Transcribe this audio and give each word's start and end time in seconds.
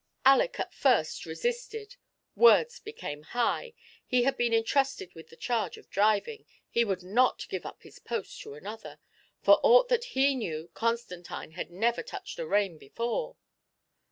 12fi 0.25 0.33
Aleck 0.33 0.59
at 0.59 0.73
first 0.73 1.25
resisted, 1.27 1.95
words 2.35 2.79
became 2.79 3.21
high— 3.21 3.71
he 4.07 4.23
had 4.23 4.35
been 4.35 4.51
intrusted 4.51 5.13
with 5.13 5.27
the 5.29 5.35
charge 5.35 5.77
of 5.77 5.91
driving— 5.91 6.43
he 6.71 6.83
would 6.83 7.03
not 7.03 7.45
give 7.49 7.67
up 7.67 7.83
his 7.83 7.99
post 7.99 8.41
to 8.41 8.55
another— 8.55 8.97
for 9.43 9.59
aught 9.61 9.89
that 9.89 10.05
he 10.17 10.33
knew, 10.33 10.71
Constantine 10.73 11.51
had 11.51 11.69
never 11.69 12.01
touched 12.01 12.39
a 12.39 12.47
rein 12.47 12.79
before. 12.79 13.37